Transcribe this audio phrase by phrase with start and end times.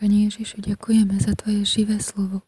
[0.00, 2.44] Pani Ježišu, ďakujeme za Tvoje živé slovo.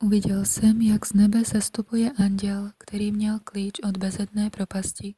[0.00, 5.14] Uvidel jsem, jak z nebe zastupuje anděl, který měl klíč od bezedné propasti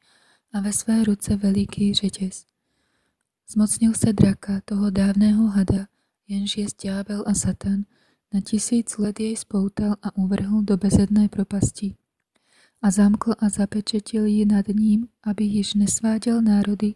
[0.53, 2.45] a ve své ruce veliký řetěz.
[3.47, 5.87] Zmocnil se draka, toho dávného hada,
[6.27, 7.85] jenž je ďábel a satan,
[8.33, 11.95] na tisíc let jej spoutal a uvrhl do bezedné propasti.
[12.81, 16.93] A zamkl a zapečetil ji nad ním, aby již nesváděl národy,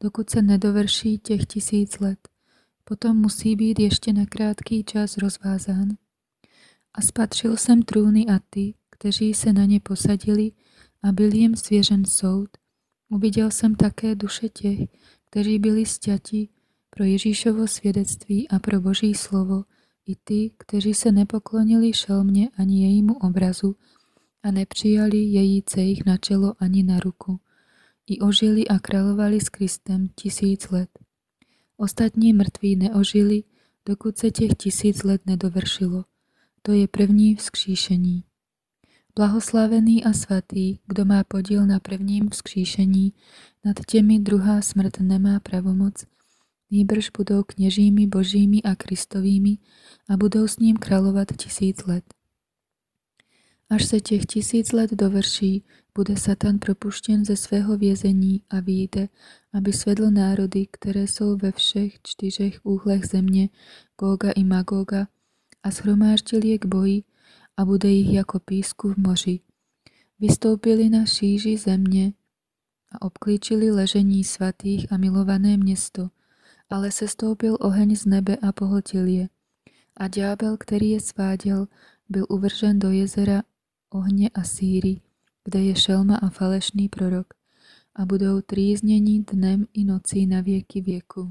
[0.00, 2.29] dokud se nedovrší těch tisíc let.
[2.90, 5.88] Potom musí být ještě na krátký čas rozvázán.
[6.94, 10.52] A spatřil jsem trůny a ty, kteří se na ně posadili
[11.02, 12.48] a byl jim svěřen soud.
[13.08, 14.78] Uviděl jsem také duše těch,
[15.24, 16.48] kteří byli stěti
[16.90, 19.64] pro Ježíšovo svědectví a pro Boží slovo,
[20.06, 23.76] i ty, kteří se nepoklonili šelmě ani jejímu obrazu
[24.42, 27.40] a nepřijali její cejch na čelo ani na ruku.
[28.06, 30.90] I ožili a královali s Kristem tisíc let.
[31.80, 33.44] Ostatní mrtví neožili,
[33.86, 36.04] dokud se těch tisíc let nedovršilo.
[36.62, 38.24] To je první vzkříšení.
[39.16, 43.12] Blahoslavený a svatý, kdo má podíl na prvním vzkříšení,
[43.64, 46.04] nad těmi druhá smrt nemá pravomoc,
[46.70, 49.58] nýbrž budou kněžími božími a kristovými
[50.08, 52.04] a budou s ním kráľovať tisíc let.
[53.70, 55.64] Až se těch tisíc let dovrší,
[56.00, 59.08] bude Satan propuštěn ze svého vězení a vyjde,
[59.52, 63.48] aby svedl národy, které jsou ve všech čtyřech úhlech země,
[64.00, 65.06] Góga i Magóga,
[65.62, 67.02] a shromáždil je k boji
[67.56, 69.40] a bude jich jako písku v moři.
[70.20, 72.12] Vystoupili na šíži země
[72.92, 76.08] a obklíčili ležení svatých a milované město,
[76.70, 79.28] ale se stoupil oheň z nebe a pohltil je.
[79.96, 81.68] A ďábel, který je sváděl,
[82.08, 83.42] byl uvržen do jezera
[83.90, 85.00] ohně a síry,
[85.50, 87.34] kde je šelma a falešný prorok
[87.94, 91.30] a budou trýznění dnem i nocí na věky věku.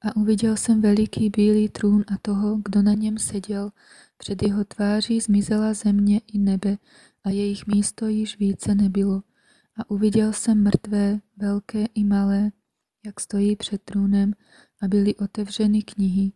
[0.00, 3.70] A uviděl jsem veliký bílý trůn a toho, kdo na něm seděl.
[4.16, 6.78] Před jeho tváří zmizela země i nebe
[7.24, 9.22] a jejich místo již více nebylo.
[9.76, 12.50] A uviděl jsem mrtvé, velké i malé,
[13.06, 14.34] jak stojí před trůnem
[14.80, 16.32] a byly otevřeny knihy.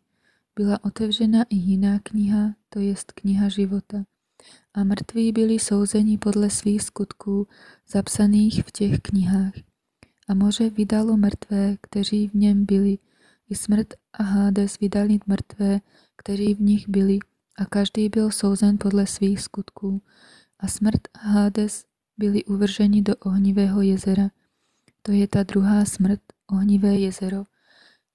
[0.56, 4.04] Byla otevřena i jiná kniha, to jest kniha života.
[4.74, 7.48] A mrtví byli souzeni podle svých skutků,
[7.88, 9.52] zapsaných v těch knihách.
[10.28, 12.98] A moře vydalo mrtvé, kteří v něm byli,
[13.48, 15.80] i smrt a Hades vydali mrtvé,
[16.16, 17.18] kteří v nich byli,
[17.58, 20.02] a každý byl souzen podle svých skutků.
[20.58, 21.84] A smrt a Hades
[22.18, 24.30] byli uvrženi do ohnivého jezera.
[25.02, 27.44] To je ta druhá smrt, ohnivé jezero.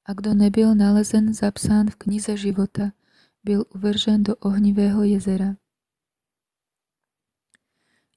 [0.06, 2.92] A kdo nebyl nalezen zapsán v knize života,
[3.44, 5.56] byl uvržen do ohnivého jezera.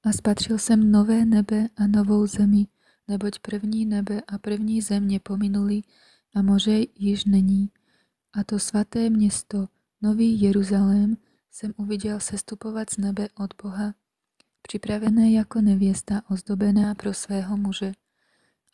[0.03, 2.67] A spatřil jsem nové nebe a novou zemi,
[3.09, 5.83] neboť první nebe a první země pominuli
[6.35, 7.71] a moře již není.
[8.33, 9.67] A to svaté město,
[10.03, 11.17] nový Jeruzalém,
[11.51, 13.95] jsem uviděl sestupovat z nebe od Boha,
[14.63, 17.93] připravené jako nevěsta ozdobená pro svého muže.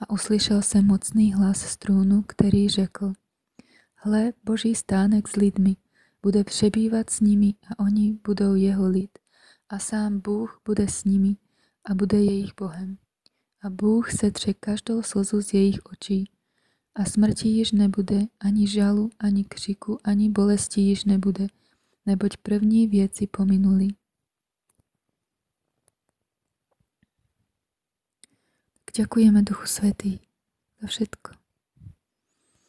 [0.01, 3.13] A uslyšel jsem mocný hlas z trůnu, který řekl,
[3.95, 5.77] Hle, Boží stánek s lidmi,
[6.23, 9.19] bude přebývat s nimi a oni budou jeho lid.
[9.69, 11.37] A sám Bůh bude s nimi
[11.85, 12.99] a bude jejich Bohem.
[13.63, 16.31] A Bůh setře každou slzu z jejich očí
[16.95, 21.47] a smrti již nebude, ani žalu, ani křiku, ani bolesti již nebude,
[22.07, 23.89] neboť první věci pominuli.
[28.97, 30.21] Ďakujeme Duchu Svetý
[30.81, 31.46] za všetko.